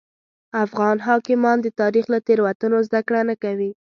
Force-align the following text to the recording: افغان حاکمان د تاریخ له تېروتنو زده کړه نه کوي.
افغان 0.63 0.97
حاکمان 1.07 1.57
د 1.61 1.67
تاریخ 1.81 2.05
له 2.13 2.19
تېروتنو 2.27 2.77
زده 2.87 3.01
کړه 3.07 3.21
نه 3.29 3.35
کوي. 3.43 3.71